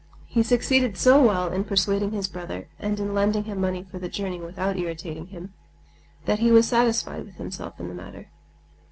[0.25, 4.09] He succeeded so well in persuading his brother, and in lending him money for the
[4.09, 5.53] journey without irritating him,
[6.25, 8.29] that he was satisfied with himself in that matter.